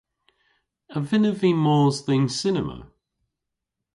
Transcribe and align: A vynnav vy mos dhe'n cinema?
A 0.95 0.97
vynnav 1.09 1.35
vy 1.41 1.51
mos 1.63 1.97
dhe'n 2.05 2.25
cinema? 2.39 2.77